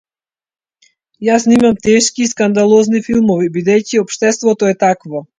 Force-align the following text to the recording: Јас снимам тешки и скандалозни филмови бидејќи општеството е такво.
Јас 1.25 1.43
снимам 1.47 1.75
тешки 1.87 2.25
и 2.27 2.29
скандалозни 2.31 3.01
филмови 3.09 3.49
бидејќи 3.59 4.01
општеството 4.05 4.71
е 4.73 4.79
такво. 4.85 5.23